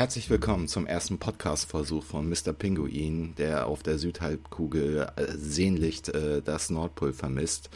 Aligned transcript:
Herzlich 0.00 0.30
willkommen 0.30 0.66
zum 0.66 0.86
ersten 0.86 1.18
Podcast-Versuch 1.18 2.02
von 2.02 2.26
Mr. 2.26 2.54
Pinguin, 2.54 3.34
der 3.36 3.66
auf 3.66 3.82
der 3.82 3.98
Südhalbkugel 3.98 5.06
äh, 5.14 5.26
sehnlich 5.36 6.08
äh, 6.14 6.40
das 6.40 6.70
Nordpol 6.70 7.12
vermisst. 7.12 7.68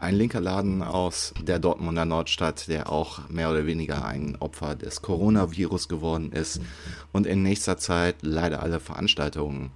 Ein 0.00 0.16
linker 0.16 0.40
Laden 0.40 0.82
aus 0.82 1.32
der 1.40 1.60
Dortmunder 1.60 2.04
Nordstadt, 2.06 2.66
der 2.66 2.90
auch 2.90 3.28
mehr 3.28 3.52
oder 3.52 3.66
weniger 3.66 4.04
ein 4.04 4.34
Opfer 4.40 4.74
des 4.74 5.00
Coronavirus 5.00 5.88
geworden 5.88 6.32
ist 6.32 6.60
und 7.12 7.24
in 7.24 7.44
nächster 7.44 7.78
Zeit 7.78 8.16
leider 8.22 8.64
alle 8.64 8.80
Veranstaltungen 8.80 9.70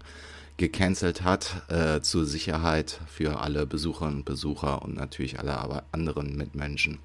gecancelt 0.57 1.23
hat, 1.23 1.63
äh, 1.69 2.01
zur 2.01 2.27
Sicherheit 2.27 2.99
für 3.07 3.39
alle 3.39 3.67
Besucherinnen 3.67 4.17
und 4.17 4.25
Besucher 4.25 4.83
und 4.83 4.97
natürlich 4.97 5.39
alle 5.39 5.85
anderen 5.93 6.37
Mitmenschen. 6.37 6.99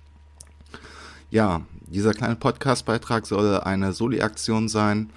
Ja, 1.32 1.62
dieser 1.86 2.14
kleine 2.14 2.36
Podcastbeitrag 2.36 3.28
soll 3.28 3.60
eine 3.60 3.94
Soli-Aktion 3.94 4.68
sein. 4.68 5.12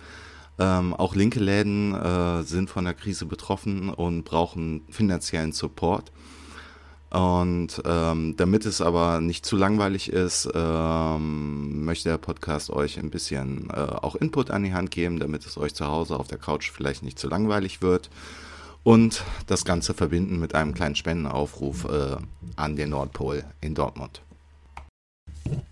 Ähm, 0.58 0.92
auch 0.92 1.14
linke 1.14 1.40
Läden 1.40 1.94
äh, 1.94 2.42
sind 2.42 2.68
von 2.68 2.84
der 2.84 2.92
Krise 2.92 3.24
betroffen 3.24 3.88
und 3.88 4.24
brauchen 4.24 4.82
finanziellen 4.90 5.52
Support. 5.52 6.12
Und 7.08 7.80
ähm, 7.86 8.34
damit 8.36 8.66
es 8.66 8.82
aber 8.82 9.22
nicht 9.22 9.46
zu 9.46 9.56
langweilig 9.56 10.12
ist, 10.12 10.50
ähm, 10.54 11.82
möchte 11.84 12.10
der 12.10 12.18
Podcast 12.18 12.68
euch 12.68 12.98
ein 12.98 13.10
bisschen 13.10 13.70
äh, 13.70 13.80
auch 13.80 14.14
Input 14.14 14.50
an 14.50 14.64
die 14.64 14.74
Hand 14.74 14.90
geben, 14.90 15.18
damit 15.18 15.46
es 15.46 15.56
euch 15.56 15.74
zu 15.74 15.86
Hause 15.86 16.18
auf 16.18 16.28
der 16.28 16.38
Couch 16.38 16.70
vielleicht 16.70 17.02
nicht 17.02 17.18
zu 17.18 17.28
langweilig 17.28 17.80
wird. 17.80 18.10
Und 18.82 19.24
das 19.46 19.64
Ganze 19.64 19.94
verbinden 19.94 20.38
mit 20.40 20.54
einem 20.54 20.74
kleinen 20.74 20.96
Spendenaufruf 20.96 21.84
äh, 21.84 22.16
an 22.56 22.76
den 22.76 22.90
Nordpol 22.90 23.44
in 23.62 23.74
Dortmund. 23.74 24.22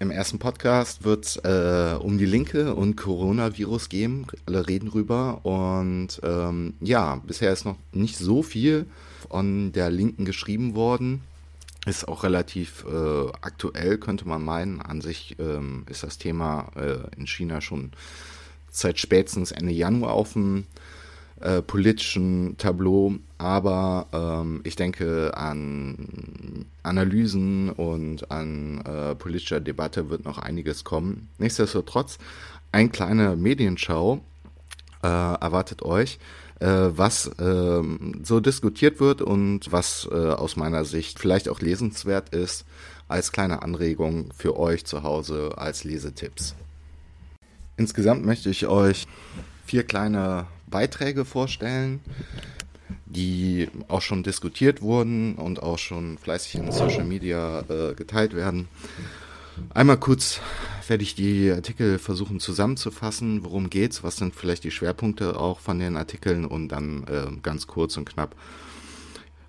Im 0.01 0.11
ersten 0.11 0.39
Podcast 0.39 1.05
wird 1.05 1.27
es 1.27 1.37
äh, 1.37 1.95
um 2.01 2.17
die 2.17 2.25
Linke 2.25 2.75
und 2.75 2.97
Coronavirus 2.97 3.91
gehen. 3.91 4.27
Alle 4.47 4.67
reden 4.67 4.89
rüber. 4.89 5.45
Und 5.45 6.19
ähm, 6.23 6.73
ja, 6.81 7.17
bisher 7.27 7.53
ist 7.53 7.67
noch 7.67 7.77
nicht 7.93 8.17
so 8.17 8.43
viel 8.43 8.87
von 9.29 9.73
der 9.73 9.91
Linken 9.91 10.25
geschrieben 10.25 10.75
worden. 10.75 11.21
Ist 11.85 12.09
auch 12.09 12.25
relativ 12.25 12.87
äh, 12.91 13.29
aktuell, 13.43 13.99
könnte 13.99 14.27
man 14.27 14.43
meinen. 14.43 14.81
An 14.81 15.03
sich 15.03 15.37
ähm, 15.39 15.85
ist 15.91 16.03
das 16.03 16.17
Thema 16.17 16.71
äh, 16.77 17.15
in 17.19 17.27
China 17.27 17.61
schon 17.61 17.93
seit 18.71 18.99
spätestens 18.99 19.53
Ende 19.53 19.73
Januar 19.73 20.15
auf 20.15 20.33
dem 20.33 20.65
äh, 21.41 21.63
politischen 21.63 22.57
Tableau, 22.59 23.15
aber 23.39 24.07
ähm, 24.13 24.61
ich 24.65 24.77
denke, 24.77 25.37
an 25.37 26.67
Analysen 26.83 27.71
und 27.71 28.31
an 28.31 28.81
äh, 28.85 29.15
politischer 29.15 29.61
Debatte 29.61 30.11
wird 30.11 30.25
noch 30.25 30.39
einiges 30.39 30.85
kommen. 30.85 31.29
Nichtsdestotrotz, 31.39 32.19
ein 32.73 32.93
kleiner 32.93 33.37
Medienschau 33.37 34.21
äh, 35.03 35.07
erwartet 35.07 35.83
euch, 35.83 36.19
äh, 36.61 36.67
was 36.67 37.31
ähm, 37.39 38.21
so 38.23 38.41
diskutiert 38.41 39.01
wird 39.01 39.23
und 39.23 39.73
was 39.73 40.09
äh, 40.13 40.15
aus 40.15 40.57
meiner 40.57 40.85
Sicht 40.85 41.19
vielleicht 41.19 41.49
auch 41.49 41.61
lesenswert 41.61 42.35
ist, 42.35 42.67
als 43.09 43.33
kleine 43.33 43.63
Anregung 43.63 44.29
für 44.37 44.59
euch 44.59 44.85
zu 44.85 45.03
Hause 45.03 45.53
als 45.57 45.85
Lesetipps. 45.85 46.55
Insgesamt 47.77 48.27
möchte 48.27 48.51
ich 48.51 48.67
euch 48.67 49.07
vier 49.65 49.85
kleine 49.85 50.47
Beiträge 50.71 51.25
vorstellen, 51.25 52.01
die 53.07 53.69
auch 53.89 54.03
schon 54.03 54.23
diskutiert 54.23 54.83
wurden 54.83 55.35
und 55.35 55.63
auch 55.63 55.79
schon 55.79 56.19
fleißig 56.19 56.57
in 56.57 56.73
Social 56.73 57.05
Media 57.05 57.65
äh, 57.69 57.95
geteilt 57.95 58.35
werden. 58.35 58.69
Einmal 59.75 59.99
kurz 59.99 60.41
werde 60.89 61.03
ich 61.03 61.15
die 61.15 61.51
Artikel 61.51 61.99
versuchen 61.99 62.41
zusammenzufassen. 62.41 63.45
Worum 63.45 63.71
geht's? 63.71 64.03
Was 64.03 64.17
sind 64.17 64.35
vielleicht 64.35 64.65
die 64.65 64.71
Schwerpunkte 64.71 65.39
auch 65.39 65.61
von 65.61 65.79
den 65.79 65.97
Artikeln? 65.97 66.45
Und 66.45 66.69
dann 66.69 67.05
äh, 67.05 67.27
ganz 67.43 67.67
kurz 67.67 67.97
und 67.97 68.09
knapp 68.09 68.35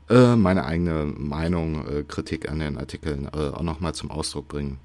äh, 0.10 0.36
meine 0.36 0.66
eigene 0.66 1.06
Meinung, 1.06 1.88
äh, 1.88 2.04
Kritik 2.04 2.50
an 2.50 2.60
den 2.60 2.78
Artikeln 2.78 3.30
äh, 3.34 3.38
auch 3.38 3.64
nochmal 3.64 3.96
zum 3.96 4.12
Ausdruck 4.12 4.50
bringen. 4.50 4.80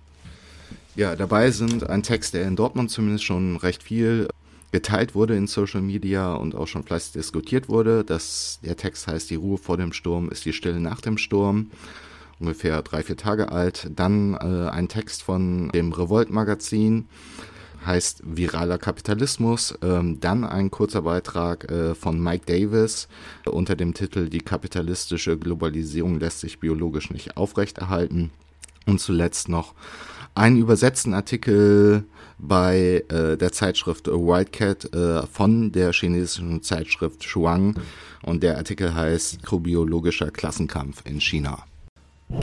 Ja, 0.94 1.16
dabei 1.16 1.50
sind 1.50 1.88
ein 1.88 2.02
Text, 2.02 2.32
der 2.32 2.46
in 2.46 2.56
Dortmund 2.56 2.90
zumindest 2.90 3.24
schon 3.24 3.56
recht 3.56 3.82
viel 3.82 4.28
geteilt 4.72 5.14
wurde 5.14 5.36
in 5.36 5.46
Social 5.46 5.80
Media 5.80 6.34
und 6.34 6.54
auch 6.54 6.66
schon 6.66 6.82
fleißig 6.82 7.12
diskutiert 7.12 7.68
wurde. 7.68 8.04
Das, 8.04 8.58
der 8.64 8.76
Text 8.76 9.06
heißt 9.06 9.30
Die 9.30 9.36
Ruhe 9.36 9.58
vor 9.58 9.76
dem 9.76 9.92
Sturm 9.92 10.28
ist 10.28 10.44
die 10.44 10.52
Stille 10.52 10.80
nach 10.80 11.00
dem 11.00 11.18
Sturm. 11.18 11.70
Ungefähr 12.38 12.82
drei, 12.82 13.02
vier 13.02 13.16
Tage 13.16 13.50
alt. 13.50 13.90
Dann 13.94 14.34
äh, 14.34 14.68
ein 14.68 14.88
Text 14.88 15.22
von 15.22 15.70
dem 15.70 15.92
Revolt-Magazin, 15.92 17.06
heißt 17.86 18.22
Viraler 18.24 18.78
Kapitalismus. 18.78 19.74
Ähm, 19.80 20.20
dann 20.20 20.44
ein 20.44 20.70
kurzer 20.70 21.02
Beitrag 21.02 21.70
äh, 21.70 21.94
von 21.94 22.20
Mike 22.20 22.44
Davis 22.46 23.08
unter 23.46 23.76
dem 23.76 23.94
Titel 23.94 24.28
Die 24.28 24.40
kapitalistische 24.40 25.38
Globalisierung 25.38 26.18
lässt 26.18 26.40
sich 26.40 26.58
biologisch 26.58 27.10
nicht 27.10 27.36
aufrechterhalten. 27.36 28.30
Und 28.86 29.00
zuletzt 29.00 29.48
noch 29.48 29.74
einen 30.36 30.58
übersetzten 30.58 31.14
Artikel 31.14 32.04
bei 32.38 33.04
äh, 33.08 33.36
der 33.36 33.52
Zeitschrift 33.52 34.06
Wildcat 34.06 34.92
äh, 34.94 35.26
von 35.26 35.72
der 35.72 35.92
chinesischen 35.92 36.62
Zeitschrift 36.62 37.24
Shuang 37.24 37.80
und 38.22 38.42
der 38.42 38.58
Artikel 38.58 38.94
heißt 38.94 39.40
Mikrobiologischer 39.40 40.30
Klassenkampf 40.30 41.02
in 41.06 41.20
China. 41.20 41.64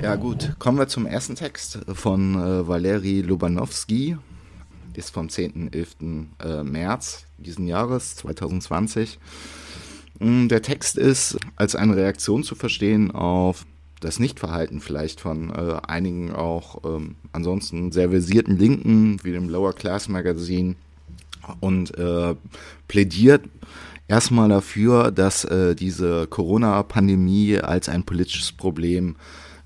Ja 0.01 0.15
gut, 0.15 0.55
kommen 0.59 0.79
wir 0.79 0.87
zum 0.87 1.05
ersten 1.05 1.35
Text 1.35 1.79
von 1.93 2.35
äh, 2.35 2.67
Valeri 2.67 3.21
Lobanowski, 3.21 4.17
ist 4.95 5.11
vom 5.11 5.27
10.11. 5.27 6.25
Äh, 6.43 6.63
März 6.63 7.25
diesen 7.37 7.67
Jahres 7.67 8.15
2020. 8.15 9.19
Mm, 10.19 10.47
der 10.47 10.61
Text 10.61 10.97
ist 10.97 11.37
als 11.57 11.75
eine 11.75 11.95
Reaktion 11.95 12.43
zu 12.43 12.55
verstehen 12.55 13.11
auf 13.11 13.65
das 14.03 14.19
Nichtverhalten 14.19 14.81
vielleicht 14.81 15.21
von 15.21 15.49
äh, 15.49 15.79
einigen 15.87 16.31
auch 16.31 16.83
ähm, 16.83 17.15
ansonsten 17.31 17.91
sehr 17.91 18.09
versierten 18.09 18.57
Linken, 18.57 19.23
wie 19.23 19.31
dem 19.31 19.49
Lower 19.49 19.73
Class 19.73 20.09
Magazine, 20.09 20.75
und 21.59 21.97
äh, 21.97 22.35
plädiert 22.87 23.43
erstmal 24.07 24.49
dafür, 24.49 25.11
dass 25.11 25.43
äh, 25.45 25.75
diese 25.75 26.27
Corona-Pandemie 26.27 27.59
als 27.59 27.89
ein 27.89 28.03
politisches 28.03 28.51
Problem 28.51 29.15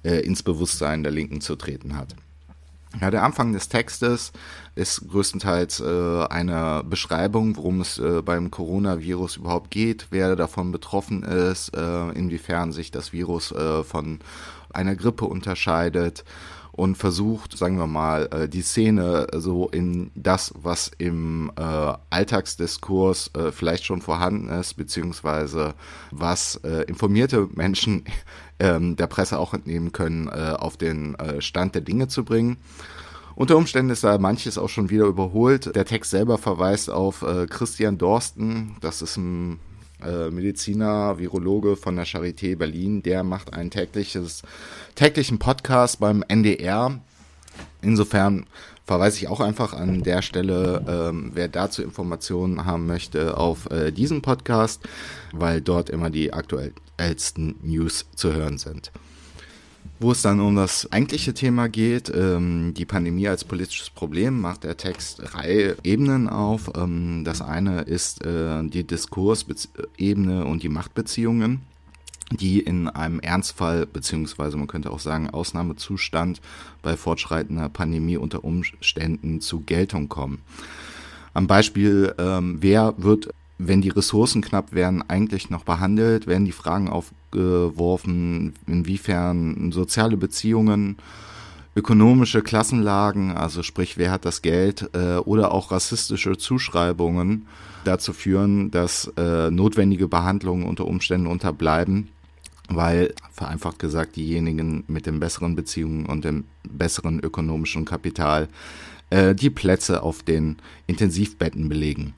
äh, 0.04 0.22
ins 0.22 0.44
Bewusstsein 0.44 1.04
der 1.04 1.12
Linken 1.12 1.42
zu 1.42 1.56
treten 1.56 1.96
hat. 1.96 2.16
Ja, 3.02 3.12
der 3.12 3.24
Anfang 3.24 3.52
des 3.54 3.68
Textes 3.68 4.32
ist 4.76 5.08
größtenteils 5.10 5.82
äh, 5.82 6.26
eine 6.30 6.84
Beschreibung, 6.86 7.58
worum 7.58 7.82
es 7.82 8.00
äh, 8.00 8.22
beim 8.24 8.50
Coronavirus 8.50 9.38
überhaupt 9.38 9.72
geht, 9.72 10.08
wer 10.10 10.36
davon 10.36 10.72
betroffen 10.72 11.24
ist, 11.24 11.76
äh, 11.76 12.10
inwiefern 12.12 12.72
sich 12.72 12.90
das 12.90 13.12
Virus 13.12 13.52
äh, 13.52 13.84
von 13.84 14.20
einer 14.74 14.96
Grippe 14.96 15.26
unterscheidet 15.26 16.24
und 16.78 16.96
versucht, 16.96 17.58
sagen 17.58 17.80
wir 17.80 17.88
mal, 17.88 18.30
äh, 18.32 18.48
die 18.48 18.62
Szene 18.62 19.26
so 19.34 19.68
in 19.68 20.12
das, 20.14 20.54
was 20.56 20.92
im 21.00 21.52
äh, 21.58 21.94
Alltagsdiskurs 22.12 23.32
äh, 23.36 23.52
vielleicht 23.52 23.84
schon 23.84 24.04
vorhanden 24.04 24.48
ist, 24.48 24.76
beziehungsweise 24.76 25.74
was 26.12 26.56
informierte 26.88 27.50
Menschen 27.54 28.06
ähm, 28.60 28.96
der 28.96 29.08
Presse 29.08 29.40
auch 29.40 29.54
entnehmen 29.54 29.92
können, 29.92 30.30
auf 30.30 30.78
den 30.78 31.18
Stand 31.40 31.74
der 31.76 31.82
Dinge 31.82 32.08
zu 32.08 32.24
bringen. 32.24 32.58
Unter 33.36 33.58
Umständen 33.58 33.92
ist 33.92 34.04
da 34.04 34.18
manches 34.18 34.58
auch 34.58 34.70
schon 34.70 34.90
wieder 34.90 35.06
überholt. 35.06 35.76
Der 35.76 35.86
Text 35.86 36.12
selber 36.12 36.38
verweist 36.38 36.90
auf 36.90 37.26
Christian 37.50 37.98
Dorsten, 37.98 38.76
das 38.82 39.02
ist 39.02 39.18
ein 39.18 39.60
äh, 40.06 40.30
Mediziner, 40.30 41.18
Virologe 41.18 41.76
von 41.76 41.96
der 41.96 42.06
Charité 42.06 42.56
Berlin. 42.56 43.04
Der 43.04 43.24
macht 43.24 43.54
einen 43.54 43.72
tägliches, 43.72 44.44
täglichen 44.96 45.40
Podcast 45.40 46.00
beim 46.00 46.24
NDR. 46.28 47.00
Insofern 47.82 48.46
verweise 48.86 49.18
ich 49.18 49.28
auch 49.28 49.40
einfach 49.40 49.74
an 49.74 50.04
der 50.04 50.22
Stelle, 50.22 50.86
ähm, 50.88 51.32
wer 51.34 51.48
dazu 51.48 51.82
Informationen 51.82 52.66
haben 52.66 52.86
möchte, 52.86 53.38
auf 53.38 53.70
äh, 53.72 53.92
diesen 53.92 54.22
Podcast, 54.22 54.82
weil 55.34 55.62
dort 55.62 55.90
immer 55.90 56.10
die 56.10 56.34
aktuellsten 56.34 57.56
News 57.62 58.06
zu 58.16 58.34
hören 58.34 58.58
sind 58.58 58.92
wo 60.00 60.12
es 60.12 60.22
dann 60.22 60.40
um 60.40 60.56
das 60.56 60.92
eigentliche 60.92 61.34
Thema 61.34 61.70
geht, 61.70 62.12
ähm, 62.14 62.74
die 62.76 62.86
Pandemie 62.86 63.28
als 63.28 63.44
politisches 63.44 63.90
Problem, 63.90 64.40
macht 64.40 64.64
der 64.64 64.78
Text 64.78 65.22
drei 65.24 65.76
Ebenen 65.84 66.30
auf. 66.30 66.72
Ähm, 66.76 67.24
das 67.24 67.42
eine 67.42 67.82
ist 67.82 68.26
äh, 68.26 68.64
die 68.64 68.86
Diskursebene 68.86 70.46
und 70.46 70.64
die 70.64 70.70
Machtbeziehungen, 70.70 71.62
die 72.32 72.60
in 72.60 72.88
einem 72.88 73.20
Ernstfall, 73.20 73.86
beziehungsweise 73.86 74.58
man 74.58 74.68
könnte 74.68 74.92
auch 74.92 75.00
sagen 75.00 75.30
Ausnahmezustand 75.30 76.42
bei 76.82 76.98
fortschreitender 76.98 77.70
Pandemie 77.70 78.18
unter 78.18 78.44
Umständen 78.44 79.42
zu 79.42 79.62
Geltung 79.62 80.10
kommen. 80.10 80.42
Am 81.34 81.48
Beispiel, 81.48 82.16
ähm, 82.18 82.58
wer 82.62 82.96
wird 82.98 83.30
wenn 83.58 83.82
die 83.82 83.90
Ressourcen 83.90 84.42
knapp 84.42 84.74
werden, 84.74 85.04
eigentlich 85.08 85.50
noch 85.50 85.64
behandelt? 85.64 86.28
Werden 86.28 86.46
die 86.46 86.52
Fragen 86.52 86.90
aufgeworfen, 86.90 88.54
inwiefern 88.68 89.72
soziale 89.72 90.18
Beziehungen 90.18 90.98
ökonomische 91.78 92.42
Klassenlagen, 92.42 93.32
also 93.32 93.62
sprich, 93.62 93.98
wer 93.98 94.10
hat 94.10 94.26
das 94.26 94.42
Geld, 94.42 94.90
äh, 94.94 95.18
oder 95.18 95.52
auch 95.52 95.72
rassistische 95.72 96.36
Zuschreibungen 96.36 97.46
dazu 97.84 98.14
führen, 98.14 98.72
dass 98.72 99.12
äh, 99.16 99.52
notwendige 99.52 100.08
Behandlungen 100.08 100.66
unter 100.66 100.86
Umständen 100.86 101.28
unterbleiben, 101.28 102.10
weil 102.68 103.14
vereinfacht 103.32 103.78
gesagt 103.78 104.16
diejenigen 104.16 104.86
mit 104.88 105.06
den 105.06 105.20
besseren 105.20 105.56
Beziehungen 105.56 106.08
und 106.08 106.26
dem 106.26 106.46
besseren 106.64 107.20
ökonomischen 107.20 107.86
Kapital 107.86 108.50
äh, 109.12 109.36
die 109.36 109.52
Plätze 109.52 110.02
auf 110.02 110.24
den 110.24 110.58
Intensivbetten 110.88 111.70
belegen. 111.70 112.16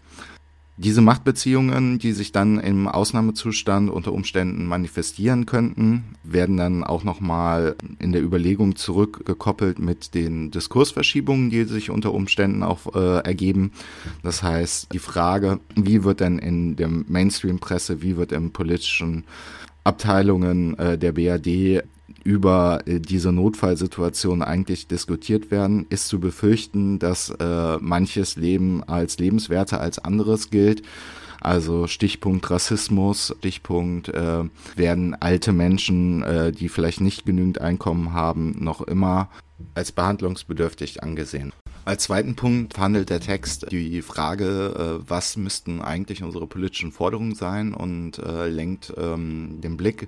Diese 0.81 1.01
Machtbeziehungen, 1.01 1.99
die 1.99 2.13
sich 2.13 2.31
dann 2.31 2.57
im 2.57 2.87
Ausnahmezustand 2.87 3.89
unter 3.89 4.13
Umständen 4.13 4.65
manifestieren 4.65 5.45
könnten, 5.45 6.15
werden 6.23 6.55
dann 6.55 6.85
auch 6.85 7.03
nochmal 7.03 7.75
in 7.99 8.13
der 8.13 8.23
Überlegung 8.23 8.77
zurückgekoppelt 8.77 9.79
mit 9.79 10.13
den 10.13 10.51
Diskursverschiebungen, 10.51 11.49
die 11.49 11.65
sich 11.65 11.89
unter 11.89 12.13
Umständen 12.13 12.63
auch 12.63 12.95
äh, 12.95 13.17
ergeben. 13.25 13.73
Das 14.23 14.41
heißt, 14.41 14.93
die 14.93 14.99
Frage, 14.99 15.59
wie 15.75 16.05
wird 16.05 16.21
denn 16.21 16.39
in 16.39 16.77
der 16.77 16.87
Mainstream-Presse, 16.87 18.01
wie 18.01 18.15
wird 18.15 18.31
im 18.31 18.51
politischen 18.51 19.25
Abteilungen 19.83 20.79
äh, 20.79 20.97
der 20.97 21.11
BRD 21.11 21.83
über 22.23 22.81
äh, 22.85 22.99
diese 22.99 23.31
Notfallsituation 23.31 24.41
eigentlich 24.41 24.87
diskutiert 24.87 25.51
werden, 25.51 25.85
ist 25.89 26.07
zu 26.07 26.19
befürchten, 26.19 26.99
dass 26.99 27.29
äh, 27.29 27.77
manches 27.79 28.35
Leben 28.35 28.83
als 28.83 29.17
lebenswerter 29.17 29.81
als 29.81 29.99
anderes 29.99 30.49
gilt. 30.49 30.83
Also 31.41 31.87
Stichpunkt 31.87 32.49
Rassismus, 32.49 33.33
Stichpunkt 33.39 34.09
äh, 34.09 34.43
werden 34.75 35.15
alte 35.15 35.53
Menschen, 35.53 36.21
äh, 36.23 36.51
die 36.51 36.69
vielleicht 36.69 37.01
nicht 37.01 37.25
genügend 37.25 37.61
Einkommen 37.61 38.13
haben, 38.13 38.55
noch 38.59 38.81
immer 38.81 39.29
als 39.73 39.91
behandlungsbedürftig 39.91 41.01
angesehen. 41.03 41.53
Als 41.85 42.03
zweiten 42.03 42.35
Punkt 42.35 42.77
handelt 42.77 43.09
der 43.09 43.21
Text 43.21 43.71
die 43.71 44.01
Frage, 44.01 44.99
äh, 45.01 45.09
was 45.09 45.37
müssten 45.37 45.81
eigentlich 45.81 46.23
unsere 46.23 46.45
politischen 46.45 46.91
Forderungen 46.91 47.35
sein 47.35 47.73
und 47.73 48.19
äh, 48.19 48.47
lenkt 48.47 48.93
ähm, 48.97 49.59
den 49.61 49.77
Blick 49.77 50.07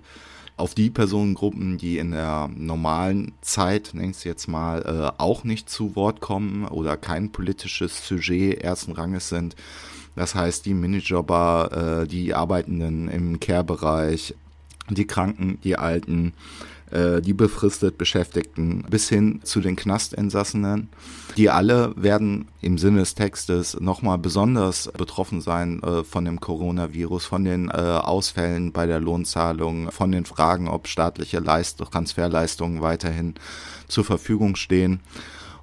auf 0.58 0.76
die 0.76 0.90
Personengruppen, 0.90 1.78
die 1.78 1.98
in 1.98 2.12
der 2.12 2.50
normalen 2.56 3.34
Zeit, 3.42 3.94
ich 3.94 4.10
es 4.12 4.24
jetzt 4.24 4.48
mal, 4.48 4.82
äh, 4.84 5.22
auch 5.22 5.44
nicht 5.44 5.70
zu 5.70 5.96
Wort 5.96 6.20
kommen 6.22 6.68
oder 6.68 6.98
kein 6.98 7.32
politisches 7.32 8.08
Sujet 8.08 8.62
ersten 8.62 8.92
Ranges 8.92 9.30
sind. 9.30 9.56
Das 10.16 10.36
heißt, 10.36 10.66
die 10.66 10.74
Minijobber, 10.74 12.02
äh, 12.04 12.08
die 12.08 12.34
Arbeitenden 12.34 13.08
im 13.08 13.40
Care-Bereich, 13.40 14.36
die 14.90 15.08
Kranken, 15.08 15.60
die 15.64 15.78
Alten, 15.78 16.34
äh, 16.92 17.22
die 17.22 17.34
befristet 17.34 17.98
Beschäftigten 17.98 18.84
bis 18.90 19.10
hin 19.10 19.42
zu 19.44 19.62
den 19.62 19.76
Knastinsassenen. 19.76 20.90
Die 21.38 21.50
alle 21.50 21.94
werden 21.96 22.48
im 22.62 22.78
Sinne 22.78 23.00
des 23.00 23.16
Textes 23.16 23.80
nochmal 23.80 24.18
besonders 24.18 24.92
betroffen 24.98 25.42
sein 25.42 25.82
äh, 25.84 26.04
von 26.04 26.26
dem 26.26 26.40
Coronavirus, 26.40 27.26
von 27.26 27.44
den 27.46 27.70
äh, 27.70 27.72
Ausfällen 27.72 28.72
bei 28.72 28.86
der 28.86 29.00
Lohnzahlung, 29.00 29.92
von 29.92 30.12
den 30.12 30.26
Fragen, 30.26 30.68
ob 30.68 30.88
staatliche 30.88 31.40
Leist 31.40 31.80
Transferleistungen 31.80 32.82
weiterhin 32.82 33.36
zur 33.88 34.04
Verfügung 34.04 34.56
stehen. 34.56 35.00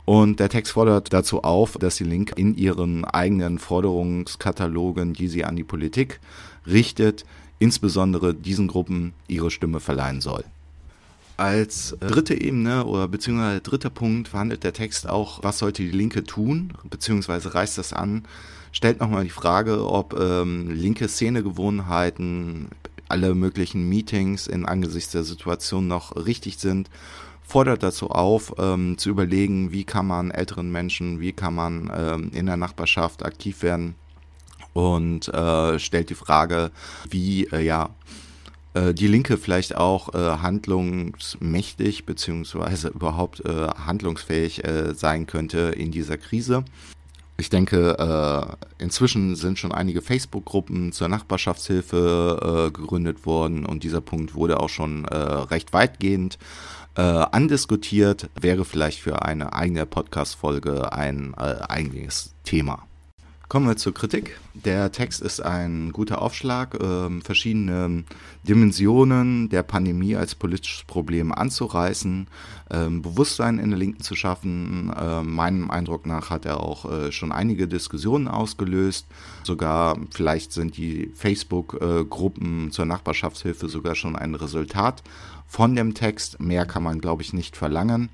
Und 0.04 0.40
der 0.40 0.48
Text 0.48 0.72
fordert 0.72 1.12
dazu 1.12 1.42
auf, 1.42 1.76
dass 1.76 1.96
die 1.96 2.04
Link 2.04 2.32
in 2.36 2.56
ihren 2.56 3.04
eigenen 3.04 3.58
Forderungskatalogen, 3.58 5.12
die 5.12 5.28
sie 5.28 5.44
an 5.44 5.54
die 5.54 5.64
Politik 5.64 6.20
richtet, 6.66 7.26
insbesondere 7.58 8.32
diesen 8.34 8.68
Gruppen 8.68 9.12
ihre 9.26 9.50
Stimme 9.50 9.80
verleihen 9.80 10.22
soll. 10.22 10.44
Als 11.38 11.92
äh, 11.92 12.08
dritte 12.08 12.34
Ebene 12.34 12.84
oder 12.84 13.06
beziehungsweise 13.06 13.60
dritter 13.60 13.90
Punkt 13.90 14.26
verhandelt 14.26 14.64
der 14.64 14.72
Text 14.72 15.08
auch, 15.08 15.40
was 15.44 15.58
sollte 15.58 15.84
die 15.84 15.92
Linke 15.92 16.24
tun, 16.24 16.72
beziehungsweise 16.90 17.54
reißt 17.54 17.78
das 17.78 17.92
an, 17.92 18.24
stellt 18.72 18.98
nochmal 18.98 19.22
die 19.22 19.30
Frage, 19.30 19.88
ob 19.88 20.18
ähm, 20.18 20.68
linke 20.68 21.06
Szenegewohnheiten, 21.06 22.70
alle 23.08 23.36
möglichen 23.36 23.88
Meetings 23.88 24.48
in 24.48 24.66
angesichts 24.66 25.12
der 25.12 25.22
Situation 25.22 25.86
noch 25.86 26.16
richtig 26.16 26.58
sind, 26.58 26.90
fordert 27.44 27.84
dazu 27.84 28.10
auf, 28.10 28.54
ähm, 28.58 28.98
zu 28.98 29.08
überlegen, 29.08 29.70
wie 29.70 29.84
kann 29.84 30.08
man 30.08 30.32
älteren 30.32 30.72
Menschen, 30.72 31.20
wie 31.20 31.32
kann 31.32 31.54
man 31.54 31.88
ähm, 31.96 32.30
in 32.34 32.46
der 32.46 32.56
Nachbarschaft 32.56 33.24
aktiv 33.24 33.62
werden 33.62 33.94
und 34.72 35.28
äh, 35.28 35.78
stellt 35.78 36.10
die 36.10 36.16
Frage, 36.16 36.72
wie 37.08 37.44
äh, 37.44 37.60
ja 37.60 37.90
äh, 38.78 38.94
die 38.94 39.06
Linke 39.06 39.36
vielleicht 39.36 39.76
auch 39.76 40.14
äh, 40.14 40.18
handlungsmächtig 40.18 42.06
beziehungsweise 42.06 42.88
überhaupt 42.88 43.44
äh, 43.44 43.68
handlungsfähig 43.68 44.64
äh, 44.64 44.94
sein 44.94 45.26
könnte 45.26 45.58
in 45.76 45.90
dieser 45.90 46.18
Krise. 46.18 46.64
Ich 47.36 47.50
denke, 47.50 47.98
äh, 47.98 48.82
inzwischen 48.82 49.36
sind 49.36 49.58
schon 49.58 49.72
einige 49.72 50.02
Facebook-Gruppen 50.02 50.92
zur 50.92 51.08
Nachbarschaftshilfe 51.08 52.72
gegründet 52.74 53.26
worden 53.26 53.64
und 53.64 53.84
dieser 53.84 54.00
Punkt 54.00 54.34
wurde 54.34 54.58
auch 54.58 54.68
schon 54.68 55.04
recht 55.06 55.72
weitgehend 55.72 56.36
andiskutiert, 56.96 58.28
wäre 58.40 58.64
vielleicht 58.64 58.98
für 58.98 59.22
eine 59.22 59.52
eigene 59.52 59.86
Podcast-Folge 59.86 60.92
ein 60.92 61.36
eigenes 61.36 62.34
Thema. 62.42 62.88
Kommen 63.48 63.66
wir 63.66 63.78
zur 63.78 63.94
Kritik. 63.94 64.38
Der 64.52 64.92
Text 64.92 65.22
ist 65.22 65.40
ein 65.40 65.90
guter 65.92 66.20
Aufschlag, 66.20 66.74
äh, 66.74 67.20
verschiedene 67.22 68.04
Dimensionen 68.42 69.48
der 69.48 69.62
Pandemie 69.62 70.16
als 70.16 70.34
politisches 70.34 70.84
Problem 70.84 71.32
anzureißen, 71.32 72.26
äh, 72.68 72.90
Bewusstsein 72.90 73.58
in 73.58 73.70
der 73.70 73.78
Linken 73.78 74.02
zu 74.02 74.14
schaffen. 74.16 74.92
Äh, 74.94 75.22
meinem 75.22 75.70
Eindruck 75.70 76.04
nach 76.04 76.28
hat 76.28 76.44
er 76.44 76.60
auch 76.60 76.92
äh, 76.92 77.10
schon 77.10 77.32
einige 77.32 77.66
Diskussionen 77.68 78.28
ausgelöst. 78.28 79.06
Sogar 79.44 79.96
vielleicht 80.10 80.52
sind 80.52 80.76
die 80.76 81.10
Facebook-Gruppen 81.14 82.70
zur 82.70 82.84
Nachbarschaftshilfe 82.84 83.70
sogar 83.70 83.94
schon 83.94 84.14
ein 84.14 84.34
Resultat 84.34 85.02
von 85.46 85.74
dem 85.74 85.94
Text. 85.94 86.38
Mehr 86.38 86.66
kann 86.66 86.82
man, 86.82 87.00
glaube 87.00 87.22
ich, 87.22 87.32
nicht 87.32 87.56
verlangen. 87.56 88.10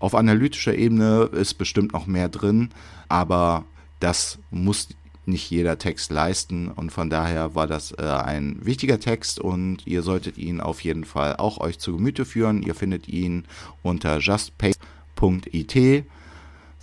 Auf 0.00 0.16
analytischer 0.16 0.74
Ebene 0.74 1.30
ist 1.30 1.54
bestimmt 1.54 1.92
noch 1.92 2.08
mehr 2.08 2.28
drin, 2.28 2.70
aber 3.08 3.64
das 4.00 4.38
muss 4.50 4.88
nicht 5.26 5.50
jeder 5.50 5.78
Text 5.78 6.10
leisten 6.10 6.68
und 6.68 6.90
von 6.90 7.08
daher 7.08 7.54
war 7.54 7.66
das 7.66 7.92
äh, 7.92 8.02
ein 8.02 8.58
wichtiger 8.64 9.00
Text 9.00 9.40
und 9.40 9.86
ihr 9.86 10.02
solltet 10.02 10.36
ihn 10.38 10.60
auf 10.60 10.80
jeden 10.82 11.04
Fall 11.04 11.36
auch 11.36 11.58
euch 11.58 11.78
zu 11.78 11.96
Gemüte 11.96 12.24
führen. 12.24 12.62
Ihr 12.62 12.74
findet 12.74 13.08
ihn 13.08 13.44
unter 13.82 14.18
justpace.it 14.18 16.04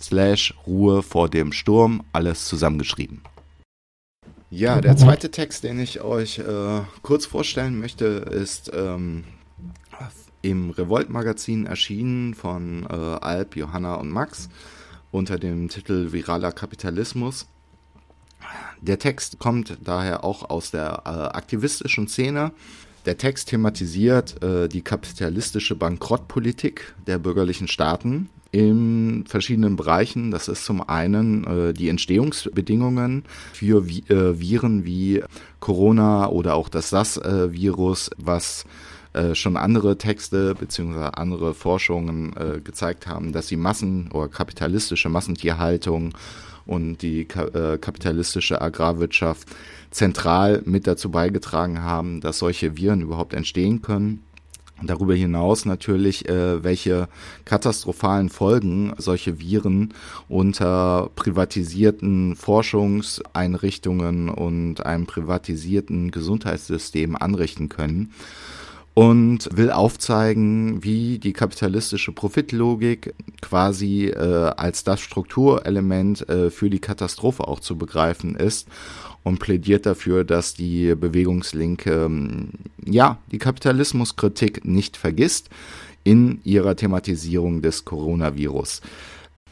slash 0.00 0.54
Ruhe 0.66 1.02
vor 1.02 1.28
dem 1.28 1.52
Sturm, 1.52 2.02
alles 2.12 2.46
zusammengeschrieben. 2.46 3.22
Ja, 4.50 4.82
der 4.82 4.96
zweite 4.98 5.30
Text, 5.30 5.64
den 5.64 5.78
ich 5.78 6.02
euch 6.02 6.38
äh, 6.38 6.80
kurz 7.00 7.24
vorstellen 7.24 7.78
möchte, 7.78 8.04
ist 8.04 8.70
ähm, 8.74 9.24
im 10.42 10.70
Revolt-Magazin 10.70 11.64
erschienen 11.64 12.34
von 12.34 12.84
äh, 12.84 12.94
Alp, 12.94 13.56
Johanna 13.56 13.94
und 13.94 14.10
Max 14.10 14.50
unter 15.12 15.38
dem 15.38 15.68
Titel 15.68 16.10
Viraler 16.10 16.50
Kapitalismus. 16.50 17.46
Der 18.80 18.98
Text 18.98 19.38
kommt 19.38 19.78
daher 19.84 20.24
auch 20.24 20.50
aus 20.50 20.72
der 20.72 21.02
äh, 21.04 21.08
aktivistischen 21.36 22.08
Szene. 22.08 22.50
Der 23.06 23.16
Text 23.16 23.48
thematisiert 23.48 24.42
äh, 24.42 24.68
die 24.68 24.82
kapitalistische 24.82 25.76
Bankrottpolitik 25.76 26.94
der 27.06 27.18
bürgerlichen 27.18 27.68
Staaten 27.68 28.28
in 28.50 29.24
verschiedenen 29.26 29.76
Bereichen. 29.76 30.30
Das 30.30 30.48
ist 30.48 30.64
zum 30.64 30.86
einen 30.88 31.44
äh, 31.44 31.72
die 31.72 31.88
Entstehungsbedingungen 31.88 33.24
für 33.52 33.86
Vi 33.86 34.04
äh, 34.08 34.38
Viren 34.38 34.84
wie 34.84 35.22
Corona 35.60 36.28
oder 36.28 36.54
auch 36.54 36.68
das 36.68 36.90
SARS-Virus, 36.90 38.10
was 38.18 38.64
äh, 39.12 39.34
schon 39.34 39.56
andere 39.56 39.98
Texte 39.98 40.54
bzw. 40.54 41.10
andere 41.14 41.54
Forschungen 41.54 42.34
äh, 42.36 42.60
gezeigt 42.60 43.06
haben, 43.06 43.32
dass 43.32 43.46
die 43.46 43.56
Massen- 43.56 44.10
oder 44.12 44.28
kapitalistische 44.28 45.08
Massentierhaltung 45.08 46.14
und 46.66 47.02
die 47.02 47.24
ka 47.24 47.44
äh, 47.44 47.78
kapitalistische 47.78 48.60
Agrarwirtschaft 48.60 49.48
zentral 49.90 50.62
mit 50.64 50.86
dazu 50.86 51.10
beigetragen 51.10 51.82
haben, 51.82 52.20
dass 52.20 52.38
solche 52.38 52.76
Viren 52.76 53.02
überhaupt 53.02 53.34
entstehen 53.34 53.82
können. 53.82 54.22
Darüber 54.84 55.14
hinaus 55.14 55.64
natürlich, 55.64 56.28
äh, 56.28 56.64
welche 56.64 57.08
katastrophalen 57.44 58.30
Folgen 58.30 58.94
solche 58.98 59.38
Viren 59.38 59.94
unter 60.28 61.10
privatisierten 61.14 62.34
Forschungseinrichtungen 62.34 64.28
und 64.28 64.84
einem 64.84 65.06
privatisierten 65.06 66.10
Gesundheitssystem 66.10 67.14
anrichten 67.14 67.68
können 67.68 68.12
und 68.94 69.48
will 69.56 69.70
aufzeigen, 69.70 70.84
wie 70.84 71.18
die 71.18 71.32
kapitalistische 71.32 72.12
Profitlogik 72.12 73.14
quasi 73.40 74.06
äh, 74.08 74.52
als 74.56 74.84
das 74.84 75.00
Strukturelement 75.00 76.28
äh, 76.28 76.50
für 76.50 76.68
die 76.68 76.80
Katastrophe 76.80 77.48
auch 77.48 77.60
zu 77.60 77.78
begreifen 77.78 78.36
ist 78.36 78.68
und 79.22 79.38
plädiert 79.38 79.86
dafür, 79.86 80.24
dass 80.24 80.54
die 80.54 80.94
Bewegungslinke 80.94 82.04
ähm, 82.04 82.50
ja 82.84 83.18
die 83.30 83.38
Kapitalismuskritik 83.38 84.64
nicht 84.64 84.96
vergisst, 84.96 85.48
in 86.04 86.40
ihrer 86.44 86.76
Thematisierung 86.76 87.62
des 87.62 87.84
Coronavirus. 87.84 88.80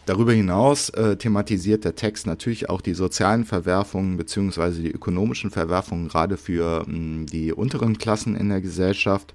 Darüber 0.07 0.33
hinaus 0.33 0.89
äh, 0.91 1.17
thematisiert 1.17 1.85
der 1.85 1.95
Text 1.95 2.27
natürlich 2.27 2.69
auch 2.69 2.81
die 2.81 2.95
sozialen 2.95 3.45
Verwerfungen 3.45 4.17
beziehungsweise 4.17 4.83
die 4.83 4.91
ökonomischen 4.91 5.51
Verwerfungen 5.51 6.09
gerade 6.09 6.37
für 6.37 6.85
mh, 6.87 7.27
die 7.27 7.53
unteren 7.53 7.99
Klassen 7.99 8.35
in 8.35 8.49
der 8.49 8.61
Gesellschaft. 8.61 9.35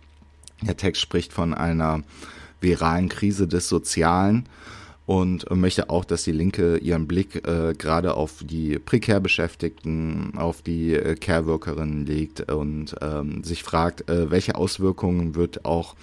Der 0.62 0.75
Text 0.75 1.01
spricht 1.01 1.34
von 1.34 1.53
einer 1.53 2.01
viralen 2.62 3.10
Krise 3.10 3.48
des 3.48 3.69
Sozialen 3.69 4.48
und 5.05 5.50
möchte 5.51 5.89
auch, 5.89 6.03
dass 6.03 6.24
die 6.24 6.31
Linke 6.31 6.77
ihren 6.77 7.07
Blick 7.07 7.48
äh, 7.48 7.74
gerade 7.77 8.15
auf 8.15 8.43
die 8.43 8.79
prekär 8.79 9.19
Beschäftigten, 9.19 10.34
auf 10.36 10.62
die 10.62 10.93
äh, 10.95 11.15
Care-Workerinnen 11.15 12.05
legt 12.05 12.51
und 12.51 12.95
ähm, 13.01 13.43
sich 13.43 13.62
fragt, 13.62 14.10
äh, 14.10 14.31
welche 14.31 14.55
Auswirkungen 14.55 15.36
wird 15.36 15.63
auch 15.63 15.95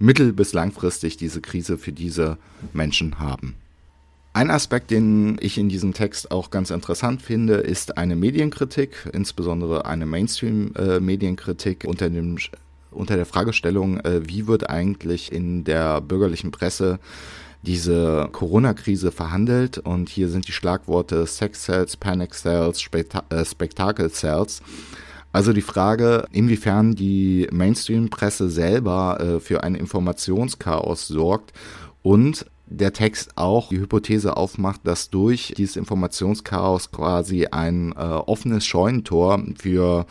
mittel- 0.00 0.32
bis 0.32 0.52
langfristig 0.52 1.16
diese 1.16 1.40
Krise 1.40 1.78
für 1.78 1.92
diese 1.92 2.36
Menschen 2.72 3.20
haben. 3.20 3.54
Ein 4.38 4.52
Aspekt, 4.52 4.92
den 4.92 5.36
ich 5.40 5.58
in 5.58 5.68
diesem 5.68 5.94
Text 5.94 6.30
auch 6.30 6.50
ganz 6.50 6.70
interessant 6.70 7.22
finde, 7.22 7.54
ist 7.54 7.98
eine 7.98 8.14
Medienkritik, 8.14 9.10
insbesondere 9.12 9.84
eine 9.84 10.06
Mainstream-Medienkritik 10.06 11.84
unter 11.84 12.08
dem 12.08 12.36
unter 12.92 13.16
der 13.16 13.26
Fragestellung, 13.26 13.98
äh, 13.98 14.28
wie 14.28 14.46
wird 14.46 14.70
eigentlich 14.70 15.32
in 15.32 15.64
der 15.64 16.00
bürgerlichen 16.00 16.52
Presse 16.52 17.00
diese 17.62 18.28
Corona-Krise 18.30 19.10
verhandelt. 19.10 19.78
Und 19.78 20.08
hier 20.08 20.28
sind 20.28 20.46
die 20.46 20.52
Schlagworte 20.52 21.26
Sex 21.26 21.64
Cells, 21.64 21.96
Panic 21.96 22.32
Cells, 22.32 22.80
äh, 22.92 23.44
Spectacle 23.44 24.08
Cells. 24.08 24.62
Also 25.32 25.52
die 25.52 25.62
Frage, 25.62 26.26
inwiefern 26.30 26.94
die 26.94 27.48
Mainstream-Presse 27.50 28.50
selber 28.50 29.18
äh, 29.20 29.40
für 29.40 29.64
ein 29.64 29.74
Informationschaos 29.74 31.08
sorgt 31.08 31.52
und 32.04 32.46
der 32.70 32.92
Text 32.92 33.32
auch 33.36 33.70
die 33.70 33.80
Hypothese 33.80 34.36
aufmacht, 34.36 34.82
dass 34.84 35.10
durch 35.10 35.54
dieses 35.56 35.76
Informationschaos 35.76 36.92
quasi 36.92 37.46
ein 37.46 37.92
äh, 37.92 37.96
offenes 37.96 38.66
Scheunentor 38.66 39.42
für 39.58 40.06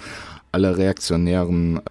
alle 0.52 0.78
reaktionären 0.78 1.82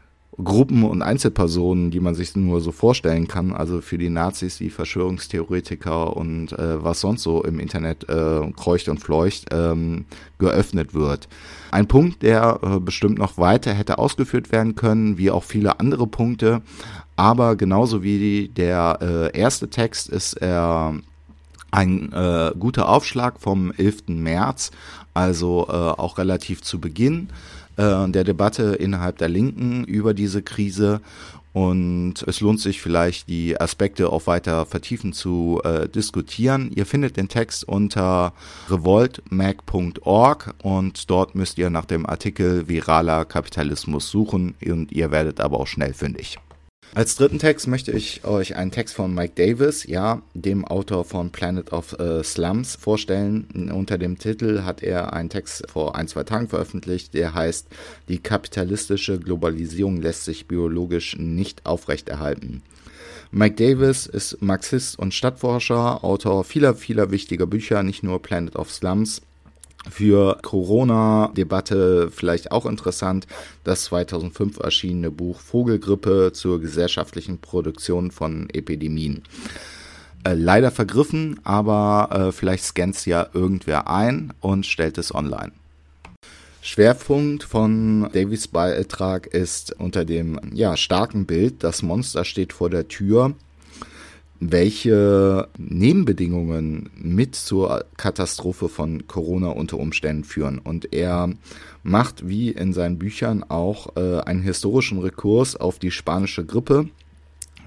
Gruppen 0.43 0.85
und 0.85 1.01
Einzelpersonen, 1.01 1.91
die 1.91 2.01
man 2.01 2.15
sich 2.15 2.37
nur 2.37 2.61
so 2.61 2.71
vorstellen 2.71 3.27
kann, 3.27 3.53
also 3.53 3.81
für 3.81 3.97
die 3.97 4.11
Nazis, 4.11 4.59
die 4.59 4.69
Verschwörungstheoretiker 4.69 6.15
und 6.15 6.53
äh, 6.53 6.83
was 6.83 7.01
sonst 7.01 7.23
so 7.23 7.43
im 7.43 7.59
Internet 7.59 8.09
äh, 8.11 8.53
kreucht 8.55 8.89
und 8.89 8.99
fleucht, 8.99 9.47
ähm, 9.51 10.05
geöffnet 10.39 10.93
wird. 10.93 11.29
Ein 11.71 11.89
Punkt, 11.89 12.23
der 12.23 12.61
äh, 12.63 12.81
bestimmt 12.81 13.19
noch 13.19 13.39
weiter 13.39 13.73
hätte 13.73 13.99
ausgeführt 13.99 14.53
werden 14.53 14.75
können, 14.75 15.17
wie 15.17 15.31
auch 15.31 15.45
viele 15.45 15.81
andere 15.81 16.07
Punkte, 16.07 16.61
aber 17.17 17.57
genauso 17.57 18.03
wie 18.03 18.49
der 18.49 18.99
äh, 19.01 19.39
erste 19.39 19.69
Text 19.69 20.09
ist 20.09 20.35
er 20.35 20.95
ein 21.71 22.13
äh, 22.13 22.53
guter 22.59 22.89
Aufschlag 22.89 23.41
vom 23.41 23.73
11. 23.73 24.09
März, 24.09 24.71
also 25.15 25.67
äh, 25.69 25.73
auch 25.73 26.19
relativ 26.19 26.63
zu 26.63 26.79
Beginn 26.79 27.29
äh, 27.77 28.09
der 28.09 28.25
Debatte 28.25 28.75
innerhalb 28.75 29.19
der 29.19 29.29
Linken 29.29 29.85
über 29.85 30.15
diese 30.15 30.43
Krise. 30.43 31.01
Und 31.53 32.23
es 32.27 32.41
lohnt 32.41 32.61
sich 32.61 32.83
vielleicht, 32.83 33.31
die 33.31 33.59
Aspekte 33.59 34.11
auch 34.11 34.27
weiter 34.27 34.67
vertiefen 34.67 35.15
zu 35.15 35.63
äh, 35.65 35.89
diskutieren. 35.89 36.71
Ihr 36.75 36.85
findet 36.85 37.17
den 37.17 37.29
Text 37.29 37.67
unter 37.67 38.35
revoltmag.org 38.69 40.55
und 40.63 41.09
dort 41.09 41.35
müsst 41.35 41.57
ihr 41.57 41.71
nach 41.71 41.87
dem 41.87 42.05
Artikel 42.05 42.69
Viraler 42.69 43.25
Kapitalismus 43.25 44.11
suchen 44.11 44.55
und 44.67 44.93
ihr 44.93 45.11
werdet 45.11 45.41
aber 45.41 45.59
auch 45.59 45.67
schnell 45.67 45.95
fündig. 45.95 46.39
Als 46.95 47.17
dritten 47.17 47.39
Text 47.39 47.67
möchte 47.67 47.93
ich 47.93 48.25
euch 48.25 48.57
einen 48.57 48.71
Text 48.71 48.95
von 48.95 49.15
Mike 49.15 49.35
Davis, 49.35 49.85
ja, 49.85 50.23
dem 50.33 50.65
Autor 50.65 51.05
von 51.05 51.31
Planet 51.31 51.73
of 51.73 51.99
äh, 51.99 52.25
Slums, 52.25 52.77
vorstellen. 52.77 53.71
Unter 53.71 53.99
dem 53.99 54.19
Titel 54.19 54.63
hat 54.63 54.83
er 54.83 55.13
einen 55.13 55.29
Text 55.29 55.71
vor 55.71 55.95
ein, 55.95 56.09
zwei 56.09 56.25
Tagen 56.25 56.49
veröffentlicht, 56.49 57.13
der 57.13 57.35
heißt 57.35 57.69
Die 58.09 58.19
kapitalistische 58.19 59.19
Globalisierung 59.19 60.01
lässt 60.01 60.25
sich 60.25 60.49
biologisch 60.49 61.17
nicht 61.19 61.67
aufrechterhalten. 61.67 62.63
Mike 63.31 63.57
Davis 63.57 64.07
ist 64.07 64.41
Marxist 64.41 64.99
und 64.99 65.13
Stadtforscher, 65.13 66.03
Autor 66.03 66.45
vieler, 66.45 66.75
vieler 66.75 67.11
wichtiger 67.11 67.47
Bücher, 67.47 67.83
nicht 67.83 68.05
nur 68.05 68.23
Planet 68.23 68.57
of 68.57 68.73
Slums, 68.73 69.21
für 69.91 70.39
Corona-Debatte 70.43 72.11
vielleicht 72.11 72.53
auch 72.53 72.67
interessant, 72.67 73.27
das 73.65 73.85
2005 73.85 74.59
erschienene 74.59 75.11
Buch 75.11 75.41
Vogelgrippe 75.41 76.33
zur 76.33 76.61
gesellschaftlichen 76.61 77.39
Produktion 77.39 78.11
von 78.11 78.49
Epidemien. 78.51 79.23
Äh, 80.25 80.35
leider 80.35 80.71
vergriffen, 80.71 81.41
aber 81.45 82.09
äh, 82.13 82.33
vielleicht 82.33 82.65
scannt 82.65 82.97
es 82.97 83.05
ja 83.05 83.29
irgendwer 83.33 83.89
ein 83.89 84.33
und 84.41 84.67
stellt 84.67 84.99
es 84.99 85.15
online. 85.15 85.53
Schwerpunkt 86.63 87.45
von 87.45 88.09
Davies 88.13 88.49
Beitrag 88.49 89.29
ist 89.29 89.79
unter 89.79 90.05
dem 90.05 90.41
ja, 90.53 90.77
starken 90.77 91.25
Bild, 91.25 91.63
das 91.63 91.83
Monster 91.83 92.25
steht 92.25 92.53
vor 92.53 92.71
der 92.71 92.89
Tür, 92.89 93.35
welche 94.41 95.49
Nebenbedingungen 95.59 96.91
mit 96.97 97.35
zur 97.35 97.85
Katastrophe 97.97 98.69
von 98.69 99.07
Corona 99.07 99.49
unter 99.49 99.79
Umständen 99.79 100.25
führen. 100.25 100.59
Und 100.59 100.93
er 100.93 101.31
macht 101.83 102.29
wie 102.29 102.51
in 102.51 102.73
seinen 102.73 102.99
Büchern 102.99 103.45
auch 103.45 103.97
äh, 103.97 104.21
einen 104.21 104.43
historischen 104.43 104.99
Rekurs 104.99 105.57
auf 105.57 105.79
die 105.79 105.91
spanische 105.91 106.45
Grippe. 106.45 106.89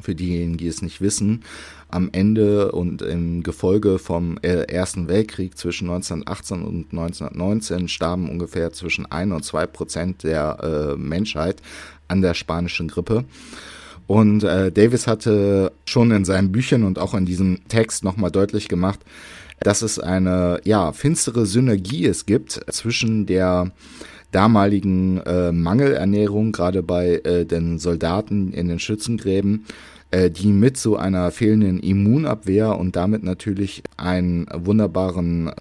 Für 0.01 0.15
diejenigen, 0.15 0.57
die 0.57 0.67
es 0.67 0.81
nicht 0.81 1.01
wissen, 1.01 1.43
am 1.89 2.09
Ende 2.11 2.71
und 2.71 3.01
im 3.01 3.43
Gefolge 3.43 3.99
vom 3.99 4.38
äh, 4.41 4.63
Ersten 4.71 5.07
Weltkrieg 5.07 5.57
zwischen 5.57 5.89
1918 5.89 6.63
und 6.63 6.91
1919 6.91 7.88
starben 7.88 8.29
ungefähr 8.29 8.71
zwischen 8.71 9.05
1 9.07 9.33
und 9.33 9.43
2 9.43 9.65
Prozent 9.67 10.23
der 10.23 10.93
äh, 10.93 10.97
Menschheit 10.97 11.61
an 12.07 12.21
der 12.21 12.33
spanischen 12.33 12.88
Grippe. 12.88 13.25
Und 14.10 14.44
äh, 14.44 14.72
Davis 14.72 15.06
hatte 15.06 15.72
schon 15.86 16.10
in 16.10 16.25
seinen 16.25 16.51
Büchern 16.51 16.82
und 16.82 16.98
auch 16.98 17.13
in 17.13 17.28
diesem 17.28 17.60
Text 17.68 18.04
nochmal 18.04 18.32
deutlich 18.32 18.68
gemacht, 18.68 19.00
dass 19.60 19.84
es 19.84 20.00
eine 20.00 20.62
ja 20.63 20.94
finstere 20.94 21.46
Synergie 21.46 22.08
es 22.08 22.25
gibt 22.25 22.60
zwischen 22.72 23.28
der 23.28 23.72
damaligen 24.32 25.20
äh, 25.20 25.51
Mangelernährung, 25.51 26.54
gerade 26.54 26.82
bei 26.82 27.22
äh, 27.24 27.46
den 27.46 27.78
Soldaten 27.78 28.51
in 28.51 28.68
den 28.68 28.80
Schützengräben, 28.80 29.66
äh, 30.10 30.32
die 30.32 30.48
mit 30.48 30.78
so 30.78 30.98
einer 30.98 31.30
fehlenden 31.30 31.80
Immunabwehr 31.80 32.80
und 32.80 32.96
damit 32.96 33.22
natürlich 33.22 33.84
einen 33.96 34.48
wunderbaren 34.51 35.51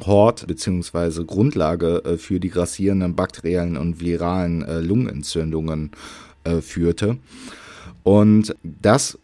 Hort 0.00 0.46
beziehungsweise 0.46 1.26
Grundlage 1.26 2.02
äh, 2.06 2.16
für 2.16 2.40
die 2.40 2.48
grassierenden 2.48 3.14
bakteriellen 3.14 3.76
und 3.76 4.00
viralen 4.00 4.62
äh, 4.62 4.80
Lungenentzündungen 4.80 5.90
äh, 6.44 6.62
führte. 6.62 7.18
Und 8.04 8.54
das 8.62 9.18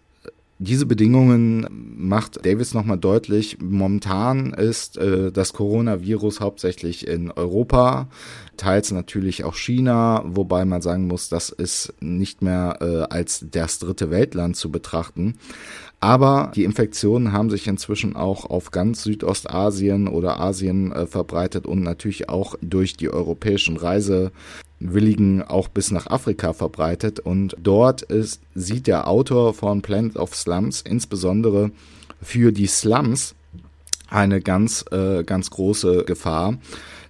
diese 0.63 0.85
Bedingungen 0.85 1.67
macht 1.97 2.45
Davis 2.45 2.75
nochmal 2.75 2.99
deutlich. 2.99 3.57
Momentan 3.63 4.53
ist 4.53 4.99
äh, 4.99 5.33
das 5.33 5.55
Coronavirus 5.55 6.41
hauptsächlich 6.41 7.09
in 7.09 7.31
Europa, 7.31 8.09
teils 8.59 8.93
natürlich 8.93 9.45
auch 9.45 9.55
China, 9.55 10.23
wobei 10.27 10.67
man 10.67 10.83
sagen 10.83 11.07
muss, 11.07 11.31
das 11.31 11.49
ist 11.49 11.95
nicht 12.01 12.43
mehr 12.43 12.77
äh, 12.83 13.07
als 13.09 13.47
das 13.51 13.79
dritte 13.79 14.11
Weltland 14.11 14.55
zu 14.55 14.71
betrachten. 14.71 15.39
Aber 16.01 16.51
die 16.55 16.65
Infektionen 16.65 17.33
haben 17.33 17.51
sich 17.51 17.67
inzwischen 17.67 18.17
auch 18.17 18.47
auf 18.47 18.71
ganz 18.71 19.03
Südostasien 19.03 20.09
oder 20.09 20.41
Asien 20.41 20.93
äh, 20.93 21.07
verbreitet 21.07 21.67
und 21.67 21.83
natürlich 21.83 22.31
auch 22.31 22.55
durch 22.63 22.97
die 22.97 23.11
europäischen 23.11 23.77
Reise 23.77 24.33
Willigen 24.79 25.43
auch 25.43 25.69
bis 25.69 25.91
nach 25.91 26.07
Afrika 26.07 26.55
verbreitet. 26.55 27.21
Und 27.21 27.55
dort 27.63 28.01
ist, 28.01 28.41
sieht 28.55 28.87
der 28.87 29.09
Autor 29.09 29.53
von 29.53 29.83
Planet 29.83 30.17
of 30.17 30.35
Slums 30.35 30.81
insbesondere 30.81 31.71
für 32.23 32.51
die 32.51 32.67
Slums 32.67 33.35
eine 34.09 34.41
ganz, 34.41 34.85
äh, 34.91 35.23
ganz 35.23 35.51
große 35.51 36.05
Gefahr. 36.05 36.57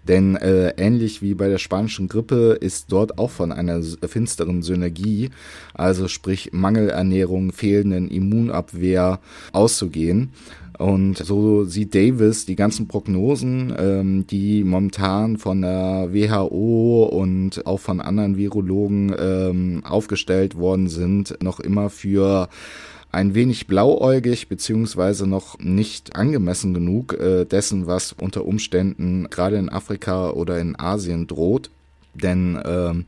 Denn 0.08 0.36
äh, 0.36 0.70
ähnlich 0.76 1.22
wie 1.22 1.34
bei 1.34 1.48
der 1.48 1.58
spanischen 1.58 2.08
Grippe 2.08 2.58
ist 2.60 2.86
dort 2.90 3.18
auch 3.18 3.30
von 3.30 3.52
einer 3.52 3.82
finsteren 3.82 4.62
Synergie, 4.62 5.30
also 5.74 6.08
sprich 6.08 6.50
Mangelernährung, 6.52 7.52
fehlenden 7.52 8.08
Immunabwehr 8.08 9.20
auszugehen. 9.52 10.32
Und 10.78 11.18
so 11.18 11.64
sieht 11.64 11.94
Davis 11.94 12.46
die 12.46 12.56
ganzen 12.56 12.88
Prognosen, 12.88 13.74
ähm, 13.78 14.26
die 14.26 14.64
momentan 14.64 15.36
von 15.36 15.60
der 15.60 16.08
WHO 16.10 17.04
und 17.04 17.66
auch 17.66 17.80
von 17.80 18.00
anderen 18.00 18.38
Virologen 18.38 19.14
ähm, 19.18 19.82
aufgestellt 19.84 20.56
worden 20.56 20.88
sind, 20.88 21.36
noch 21.42 21.60
immer 21.60 21.90
für 21.90 22.48
ein 23.12 23.34
wenig 23.34 23.66
blauäugig 23.66 24.48
beziehungsweise 24.48 25.26
noch 25.26 25.58
nicht 25.58 26.16
angemessen 26.16 26.74
genug 26.74 27.14
äh, 27.14 27.44
dessen, 27.44 27.86
was 27.86 28.12
unter 28.12 28.44
Umständen 28.44 29.28
gerade 29.30 29.56
in 29.56 29.68
Afrika 29.68 30.30
oder 30.30 30.60
in 30.60 30.78
Asien 30.78 31.26
droht. 31.26 31.70
Denn 32.14 32.60
ähm, 32.64 33.06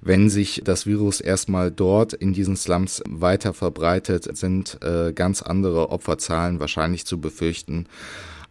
wenn 0.00 0.30
sich 0.30 0.62
das 0.64 0.86
Virus 0.86 1.20
erstmal 1.20 1.70
dort 1.70 2.12
in 2.12 2.32
diesen 2.32 2.56
Slums 2.56 3.02
weiter 3.08 3.52
verbreitet, 3.52 4.36
sind 4.36 4.78
äh, 4.82 5.12
ganz 5.12 5.42
andere 5.42 5.90
Opferzahlen 5.90 6.60
wahrscheinlich 6.60 7.04
zu 7.04 7.20
befürchten 7.20 7.86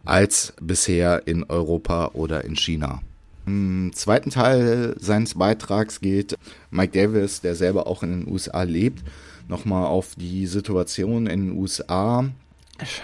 als 0.04 0.54
bisher 0.60 1.26
in 1.26 1.44
Europa 1.44 2.10
oder 2.14 2.44
in 2.44 2.56
China. 2.56 3.02
Im 3.46 3.92
zweiten 3.94 4.30
Teil 4.30 4.94
seines 4.98 5.34
Beitrags 5.34 6.00
geht 6.00 6.36
Mike 6.70 6.92
Davis, 6.92 7.40
der 7.40 7.54
selber 7.54 7.86
auch 7.86 8.02
in 8.02 8.20
den 8.20 8.32
USA 8.32 8.62
lebt, 8.62 9.02
nochmal 9.48 9.86
auf 9.86 10.14
die 10.14 10.46
Situation 10.46 11.26
in 11.26 11.48
den 11.48 11.58
USA, 11.58 12.30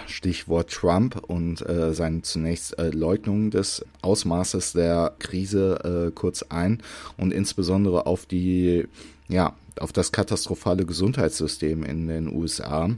Stichwort 0.07 0.71
Trump 0.71 1.21
und 1.27 1.67
äh, 1.67 1.93
seine 1.93 2.21
zunächst 2.21 2.79
äh, 2.79 2.91
Leugnung 2.91 3.51
des 3.51 3.83
Ausmaßes 4.01 4.73
der 4.73 5.13
Krise 5.19 6.07
äh, 6.07 6.11
kurz 6.11 6.43
ein 6.43 6.81
und 7.17 7.33
insbesondere 7.33 8.05
auf 8.05 8.25
die, 8.25 8.87
ja, 9.27 9.53
auf 9.79 9.91
das 9.91 10.13
katastrophale 10.13 10.85
Gesundheitssystem 10.85 11.83
in 11.83 12.07
den 12.07 12.33
USA, 12.33 12.89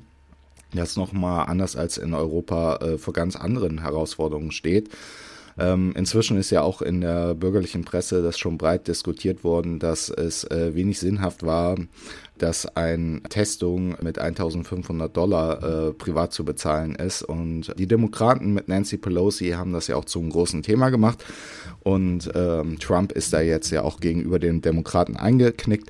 das 0.74 0.98
nochmal 0.98 1.48
anders 1.48 1.75
als 1.75 1.98
in 1.98 2.13
Europa 2.13 2.75
äh, 2.77 2.98
vor 3.00 3.13
ganz 3.13 3.36
anderen 3.36 3.82
Herausforderungen 3.82 4.51
steht. 4.51 4.89
Ähm, 5.60 5.94
inzwischen 5.96 6.38
ist 6.38 6.52
ja 6.52 6.62
auch 6.62 6.82
in 6.82 7.02
der 7.02 7.34
bürgerlichen 7.34 7.84
Presse 7.84 8.22
das 8.22 8.38
schon 8.38 8.58
breit 8.58 8.88
diskutiert 8.88 9.44
worden, 9.44 9.80
dass 9.80 10.10
es 10.10 10.44
äh, 10.46 10.76
wenig 10.76 11.00
sinnhaft 11.00 11.44
war, 11.44 11.78
dass 12.38 12.66
eine 12.76 13.22
Testung 13.24 13.96
mit 14.02 14.20
1500 14.20 15.16
Dollar 15.16 15.64
äh, 15.90 15.94
privat 15.94 16.34
zu 16.34 16.46
bezahlen 16.46 16.96
ist. 16.96 17.24
Und 17.24 17.74
die 17.78 17.88
Demokraten 17.88 18.54
mit 18.54 18.68
Nancy 18.68 18.98
Pelosi 18.98 19.50
haben 19.50 19.74
das 19.74 19.88
ja 19.88 19.96
auch 19.96 20.06
zum 20.06 20.30
großen 20.30 20.62
Thema 20.62 20.90
gemacht. 20.90 21.26
Und 21.84 22.30
ähm, 22.36 22.78
Trump 22.80 23.12
ist 23.12 23.34
da 23.34 23.42
jetzt 23.42 23.72
ja 23.72 23.82
auch 23.82 24.00
gegenüber 24.00 24.40
den 24.40 24.62
Demokraten 24.62 25.16
eingeknickt. 25.16 25.90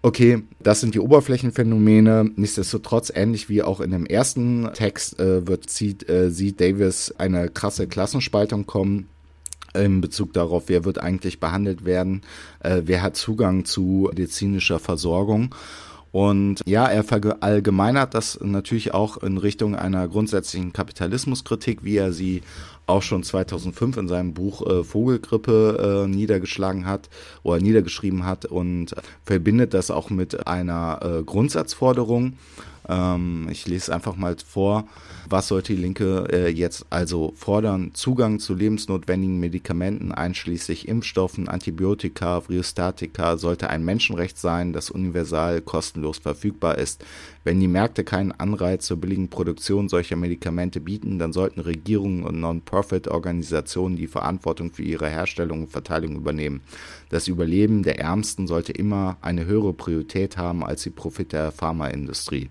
Okay, 0.00 0.44
das 0.60 0.80
sind 0.80 0.94
die 0.94 1.00
Oberflächenphänomene. 1.00 2.30
Nichtsdestotrotz, 2.36 3.10
ähnlich 3.12 3.48
wie 3.48 3.62
auch 3.62 3.80
in 3.80 3.90
dem 3.90 4.06
ersten 4.06 4.70
Text, 4.72 5.18
äh, 5.18 5.46
wird, 5.46 5.68
sieht, 5.70 6.08
äh, 6.08 6.30
sieht 6.30 6.60
Davis 6.60 7.12
eine 7.18 7.48
krasse 7.48 7.88
Klassenspaltung 7.88 8.66
kommen 8.66 9.08
in 9.74 10.00
Bezug 10.00 10.32
darauf, 10.32 10.64
wer 10.68 10.84
wird 10.84 10.98
eigentlich 10.98 11.40
behandelt 11.40 11.84
werden, 11.84 12.22
äh, 12.60 12.82
wer 12.84 13.02
hat 13.02 13.16
Zugang 13.16 13.64
zu 13.64 14.08
medizinischer 14.10 14.78
Versorgung. 14.78 15.54
Und 16.10 16.62
ja, 16.64 16.86
er 16.86 17.04
verallgemeinert 17.04 18.14
das 18.14 18.38
natürlich 18.40 18.94
auch 18.94 19.18
in 19.18 19.36
Richtung 19.36 19.74
einer 19.74 20.08
grundsätzlichen 20.08 20.72
Kapitalismuskritik, 20.72 21.84
wie 21.84 21.96
er 21.96 22.12
sie 22.12 22.42
auch 22.88 23.02
schon 23.02 23.22
2005 23.22 23.96
in 23.96 24.08
seinem 24.08 24.34
Buch 24.34 24.66
äh, 24.66 24.84
Vogelgrippe 24.84 26.04
äh, 26.06 26.08
niedergeschlagen 26.08 26.86
hat 26.86 27.08
oder 27.42 27.60
niedergeschrieben 27.60 28.24
hat 28.24 28.46
und 28.46 28.94
verbindet 29.24 29.74
das 29.74 29.90
auch 29.90 30.10
mit 30.10 30.46
einer 30.46 31.00
äh, 31.02 31.22
Grundsatzforderung. 31.22 32.34
Ähm, 32.88 33.48
ich 33.50 33.66
lese 33.66 33.94
einfach 33.94 34.16
mal 34.16 34.36
vor. 34.44 34.88
Was 35.28 35.48
sollte 35.48 35.74
die 35.74 35.82
Linke 35.82 36.26
äh, 36.32 36.48
jetzt 36.48 36.86
also 36.90 37.32
fordern? 37.36 37.90
Zugang 37.92 38.38
zu 38.38 38.54
lebensnotwendigen 38.54 39.38
Medikamenten, 39.38 40.12
einschließlich 40.12 40.88
Impfstoffen, 40.88 41.48
Antibiotika, 41.48 42.40
Vriostatika, 42.40 43.36
sollte 43.36 43.68
ein 43.68 43.84
Menschenrecht 43.84 44.38
sein, 44.38 44.72
das 44.72 44.90
universal 44.90 45.60
kostenlos 45.60 46.18
verfügbar 46.18 46.78
ist. 46.78 47.04
Wenn 47.44 47.60
die 47.60 47.68
Märkte 47.68 48.04
keinen 48.04 48.32
Anreiz 48.32 48.86
zur 48.86 48.98
billigen 48.98 49.28
Produktion 49.28 49.88
solcher 49.88 50.16
Medikamente 50.16 50.80
bieten, 50.80 51.18
dann 51.18 51.32
sollten 51.32 51.60
Regierungen 51.60 52.24
und 52.24 52.40
Non-Profit-Organisationen 52.40 53.96
die 53.96 54.06
Verantwortung 54.06 54.72
für 54.72 54.82
ihre 54.82 55.08
Herstellung 55.08 55.62
und 55.62 55.70
Verteilung 55.70 56.16
übernehmen. 56.16 56.60
Das 57.10 57.28
Überleben 57.28 57.82
der 57.82 58.00
Ärmsten 58.00 58.46
sollte 58.46 58.72
immer 58.72 59.16
eine 59.20 59.46
höhere 59.46 59.72
Priorität 59.72 60.36
haben 60.36 60.64
als 60.64 60.82
die 60.82 60.90
Profit 60.90 61.32
der 61.32 61.52
Pharmaindustrie. 61.52 62.50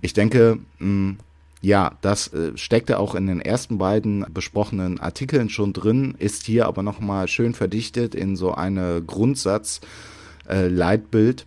Ich 0.00 0.12
denke, 0.12 0.58
hm, 0.78 1.18
ja, 1.62 1.92
das 2.00 2.32
äh, 2.32 2.56
steckte 2.56 2.98
auch 2.98 3.14
in 3.14 3.26
den 3.26 3.40
ersten 3.40 3.78
beiden 3.78 4.24
besprochenen 4.32 4.98
Artikeln 4.98 5.50
schon 5.50 5.72
drin, 5.72 6.14
ist 6.18 6.44
hier 6.44 6.66
aber 6.66 6.82
nochmal 6.82 7.28
schön 7.28 7.54
verdichtet 7.54 8.14
in 8.14 8.34
so 8.34 8.54
eine 8.54 9.02
Grundsatz-Leitbild. 9.06 11.42
Äh, 11.42 11.44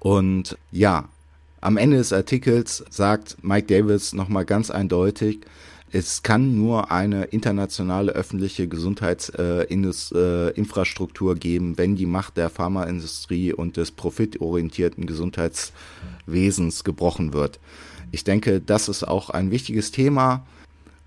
Und 0.00 0.58
ja, 0.70 1.08
am 1.62 1.78
Ende 1.78 1.96
des 1.96 2.12
Artikels 2.12 2.84
sagt 2.90 3.38
Mike 3.42 3.66
Davis 3.66 4.12
nochmal 4.12 4.44
ganz 4.44 4.70
eindeutig, 4.70 5.40
es 5.94 6.22
kann 6.24 6.58
nur 6.58 6.90
eine 6.90 7.26
internationale 7.26 8.10
öffentliche 8.12 8.66
Gesundheitsinfrastruktur 8.66 11.36
äh, 11.36 11.38
geben, 11.38 11.78
wenn 11.78 11.94
die 11.94 12.06
Macht 12.06 12.36
der 12.36 12.50
Pharmaindustrie 12.50 13.52
und 13.52 13.76
des 13.76 13.92
profitorientierten 13.92 15.06
Gesundheitswesens 15.06 16.82
gebrochen 16.82 17.32
wird. 17.32 17.60
Ich 18.10 18.24
denke, 18.24 18.60
das 18.60 18.88
ist 18.88 19.04
auch 19.04 19.30
ein 19.30 19.52
wichtiges 19.52 19.92
Thema. 19.92 20.44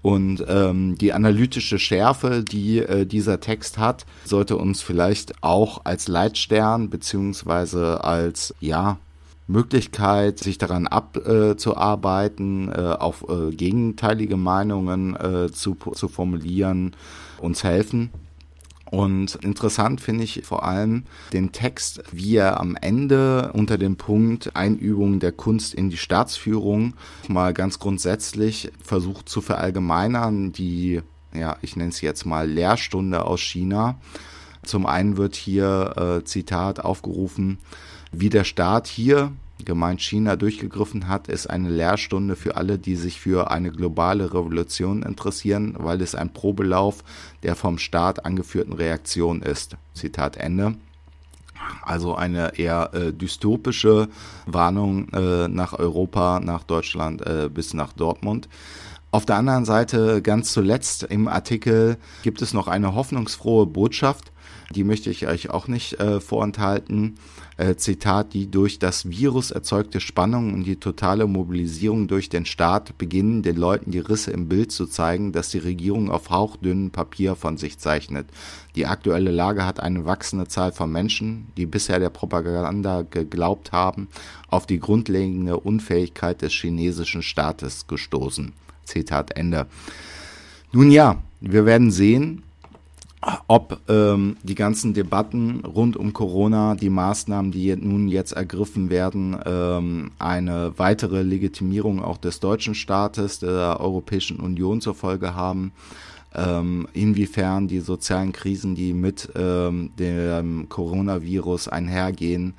Und 0.02 0.46
ähm, 0.48 0.98
die 1.00 1.14
analytische 1.14 1.80
Schärfe, 1.80 2.44
die 2.44 2.78
äh, 2.78 3.06
dieser 3.08 3.40
Text 3.40 3.80
hat, 3.80 4.06
sollte 4.24 4.56
uns 4.56 4.82
vielleicht 4.82 5.44
auch 5.44 5.82
als 5.84 6.08
Leitstern 6.08 6.92
beziehungsweise 6.92 8.04
als 8.04 8.54
ja 8.60 9.00
Möglichkeit, 9.48 10.40
sich 10.40 10.58
daran 10.58 10.88
abzuarbeiten, 10.88 12.72
äh, 12.72 12.96
auf 13.00 13.26
äh, 13.30 13.52
gegenteilige 13.52 14.38
Meinungen 14.38 15.16
äh, 15.16 15.52
zu, 15.52 15.76
zu 15.76 16.08
formulieren, 16.08 16.96
uns 17.40 17.64
helfen. 17.64 18.10
Und 18.92 19.36
interessant 19.36 20.00
finde 20.00 20.24
ich 20.24 20.44
vor 20.46 20.64
allem 20.64 21.04
den 21.34 21.52
Text, 21.52 22.04
wie 22.12 22.36
er 22.38 22.60
am 22.60 22.76
Ende 22.76 23.52
unter 23.54 23.78
dem 23.78 23.98
Punkt 23.98 24.56
Einübung 24.56 25.20
der 25.20 25.32
Kunst 25.32 25.74
in 25.74 25.90
die 25.90 25.98
Staatsführung 25.98 26.94
mal 27.28 27.54
ganz 27.54 27.80
grundsätzlich 27.80 28.72
versucht 28.82 29.28
zu 29.28 29.42
verallgemeinern, 29.42 30.52
die, 30.52 31.02
ja, 31.34 31.58
ich 31.62 31.76
nenne 31.76 31.90
es 31.90 32.02
jetzt 32.02 32.26
mal 32.26 32.48
Lehrstunde 32.48 33.26
aus 33.26 33.42
China. 33.42 34.00
Zum 34.64 34.86
einen 34.86 35.18
wird 35.18 35.36
hier, 35.36 36.20
äh, 36.22 36.24
Zitat, 36.24 36.80
aufgerufen, 36.80 37.60
wie 38.20 38.30
der 38.30 38.44
Staat 38.44 38.88
hier, 38.88 39.32
gemeint 39.64 40.02
China, 40.02 40.36
durchgegriffen 40.36 41.08
hat, 41.08 41.28
ist 41.28 41.48
eine 41.50 41.70
Lehrstunde 41.70 42.36
für 42.36 42.58
alle, 42.58 42.78
die 42.78 42.96
sich 42.96 43.20
für 43.20 43.52
eine 43.52 43.72
globale 43.72 44.34
Revolution 44.34 45.04
interessieren, 45.04 45.76
weil 45.78 46.02
es 46.02 46.16
ein 46.16 46.34
Probelauf 46.34 47.04
der 47.44 47.56
vom 47.56 47.78
Staat 47.78 48.26
angeführten 48.26 48.74
Reaktion 48.74 49.42
ist. 49.42 49.78
Zitat 49.94 50.38
Ende. 50.38 50.76
Also 51.82 52.16
eine 52.16 52.58
eher 52.60 52.94
äh, 52.94 53.14
dystopische 53.14 54.10
Warnung 54.46 55.10
äh, 55.10 55.48
nach 55.48 55.74
Europa, 55.74 56.40
nach 56.40 56.64
Deutschland 56.64 57.26
äh, 57.26 57.50
bis 57.52 57.74
nach 57.74 57.94
Dortmund. 57.94 58.50
Auf 59.16 59.26
der 59.26 59.38
anderen 59.38 59.64
Seite, 59.64 60.22
ganz 60.22 60.52
zuletzt 60.52 61.04
im 61.04 61.30
Artikel, 61.30 61.96
gibt 62.22 62.42
es 62.42 62.54
noch 62.54 62.68
eine 62.68 62.96
hoffnungsfrohe 62.96 63.66
Botschaft. 63.66 64.34
Die 64.72 64.84
möchte 64.84 65.10
ich 65.10 65.26
euch 65.26 65.50
auch 65.50 65.70
nicht 65.70 66.02
äh, 66.02 66.20
vorenthalten. 66.20 67.16
Äh, 67.56 67.78
Zitat, 67.78 68.34
die 68.34 68.52
durch 68.52 68.78
das 68.78 69.10
Virus 69.10 69.52
erzeugte 69.52 70.02
Spannung 70.02 70.54
und 70.54 70.66
die 70.66 70.76
totale 70.82 71.28
Mobilisierung 71.28 72.10
durch 72.10 72.28
den 72.28 72.46
Staat 72.46 72.98
beginnen, 72.98 73.42
den 73.42 73.56
Leuten 73.56 73.92
die 73.92 74.00
Risse 74.00 74.32
im 74.32 74.50
Bild 74.50 74.74
zu 74.74 74.86
zeigen, 74.86 75.32
dass 75.32 75.48
die 75.48 75.60
Regierung 75.60 76.12
auf 76.12 76.30
hauchdünnem 76.30 76.92
Papier 76.92 77.38
von 77.38 77.56
sich 77.56 77.78
zeichnet. 77.78 78.28
Die 78.76 78.86
aktuelle 78.86 79.32
Lage 79.32 79.66
hat 79.66 79.80
eine 79.80 80.04
wachsende 80.04 80.50
Zahl 80.50 80.74
von 80.74 80.92
Menschen, 80.92 81.48
die 81.56 81.66
bisher 81.66 82.00
der 82.00 82.10
Propaganda 82.10 83.04
geglaubt 83.04 83.72
haben, 83.72 84.10
auf 84.50 84.66
die 84.66 84.80
grundlegende 84.80 85.58
Unfähigkeit 85.58 86.42
des 86.42 86.52
chinesischen 86.52 87.22
Staates 87.22 87.88
gestoßen. 87.88 88.52
Zitat 88.86 89.36
Ende. 89.36 89.68
Nun 90.72 90.92
ja, 90.92 91.22
wir 91.42 91.66
werden 91.66 91.92
sehen, 91.92 92.44
ob 93.48 93.80
ähm, 93.90 94.38
die 94.44 94.56
ganzen 94.56 94.94
Debatten 94.94 95.62
rund 95.66 95.98
um 95.98 96.14
Corona, 96.14 96.76
die 96.76 96.90
Maßnahmen, 96.90 97.52
die 97.52 97.76
nun 97.76 98.08
jetzt 98.08 98.34
ergriffen 98.34 98.90
werden, 98.90 99.38
ähm, 99.46 100.12
eine 100.20 100.74
weitere 100.78 101.24
Legitimierung 101.24 102.04
auch 102.04 102.18
des 102.18 102.40
deutschen 102.40 102.76
Staates, 102.76 103.40
der 103.40 103.80
Europäischen 103.80 104.40
Union 104.40 104.82
zur 104.82 104.96
Folge 104.96 105.34
haben. 105.34 105.72
Ähm, 106.36 106.88
inwiefern 106.94 107.68
die 107.70 107.80
sozialen 107.80 108.34
Krisen, 108.34 108.76
die 108.76 108.94
mit 108.94 109.30
ähm, 109.36 109.92
dem 109.98 110.68
Coronavirus 110.68 111.70
einhergehen, 111.70 112.56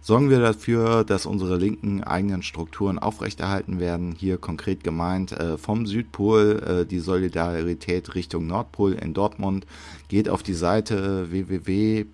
sorgen 0.00 0.30
wir 0.30 0.40
dafür, 0.40 1.04
dass 1.04 1.26
unsere 1.26 1.56
linken 1.56 2.02
eigenen 2.02 2.42
Strukturen 2.42 2.98
aufrechterhalten 2.98 3.78
werden. 3.78 4.14
Hier 4.18 4.38
konkret 4.38 4.82
gemeint 4.82 5.32
äh, 5.32 5.56
vom 5.58 5.86
Südpol 5.86 6.62
äh, 6.66 6.86
die 6.86 7.00
Solidarität 7.00 8.14
Richtung 8.14 8.46
Nordpol 8.46 8.94
in 8.94 9.14
Dortmund. 9.14 9.66
Geht 10.08 10.28
auf 10.28 10.42
die 10.42 10.54
Seite 10.54 11.30
www.nrdpl.org 11.30 12.08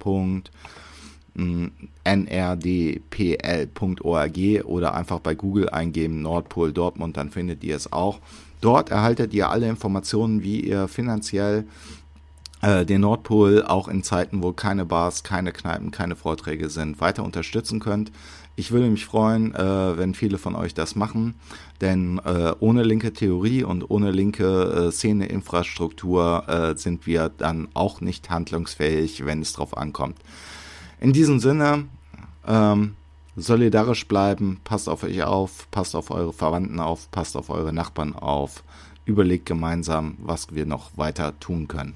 oder 4.64 4.94
einfach 4.94 5.20
bei 5.20 5.35
Google 5.35 5.70
eingeben 5.70 6.20
Nordpol 6.20 6.73
Dortmund, 6.73 7.16
dann 7.16 7.31
findet 7.31 7.64
ihr 7.64 7.77
es 7.77 7.90
auch. 7.92 8.18
Dort 8.64 8.88
erhaltet 8.88 9.35
ihr 9.35 9.50
alle 9.50 9.68
Informationen, 9.68 10.42
wie 10.42 10.61
ihr 10.61 10.88
finanziell 10.88 11.66
äh, 12.62 12.87
den 12.87 13.03
Nordpol 13.03 13.62
auch 13.62 13.88
in 13.88 14.03
Zeiten, 14.03 14.42
wo 14.42 14.53
keine 14.53 14.87
Bars, 14.87 15.22
keine 15.22 15.53
Kneipen, 15.53 15.90
keine 15.90 16.16
Vorträge 16.16 16.70
sind, 16.70 16.98
weiter 16.98 17.24
unterstützen 17.24 17.79
könnt. 17.79 18.11
Ich 18.57 18.70
würde 18.70 18.88
mich 18.88 19.05
freuen, 19.05 19.55
äh, 19.55 19.98
wenn 19.98 20.14
viele 20.14 20.38
von 20.38 20.55
euch 20.57 20.72
das 20.72 20.96
machen, 20.96 21.35
denn 21.83 22.18
äh, 22.24 22.55
ohne 22.59 22.85
linke 22.85 23.12
Theorie 23.12 23.64
und 23.64 23.90
ohne 23.90 24.12
linke 24.12 24.87
äh, 24.88 24.90
Szene-Infrastruktur 24.90 26.44
äh, 26.48 26.79
sind 26.79 27.07
wir 27.07 27.29
dann 27.37 27.68
auch 27.74 28.00
nicht 28.00 28.31
handlungsfähig, 28.31 29.27
wenn 29.27 29.42
es 29.42 29.53
drauf 29.53 29.77
ankommt. 29.77 30.16
In 31.00 31.12
diesem 31.12 31.38
Sinne, 31.38 31.85
ähm, 32.48 32.94
solidarisch 33.37 34.07
bleiben, 34.07 34.61
passt 34.64 34.88
auf 34.88 35.03
euch 35.03 35.23
auf, 35.23 35.68
passt 35.70 35.94
auf 35.94 36.11
eure 36.11 36.33
Verwandten 36.33 36.81
auf, 36.81 37.11
passt 37.11 37.37
auf 37.37 37.51
eure 37.51 37.73
Nachbarn 37.73 38.14
auf, 38.14 38.62
überlegt 39.05 39.47
gemeinsam, 39.47 40.16
was 40.18 40.55
wir 40.55 40.66
noch 40.66 40.97
weiter 40.97 41.38
tun 41.40 41.68
können. 41.68 41.94